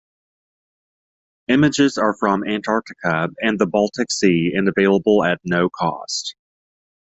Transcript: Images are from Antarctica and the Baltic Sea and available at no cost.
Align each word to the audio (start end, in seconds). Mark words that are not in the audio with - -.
Images 1.47 1.99
are 1.99 2.15
from 2.15 2.43
Antarctica 2.43 3.29
and 3.39 3.59
the 3.59 3.67
Baltic 3.67 4.11
Sea 4.11 4.51
and 4.55 4.67
available 4.67 5.23
at 5.23 5.39
no 5.43 5.69
cost. 5.69 6.35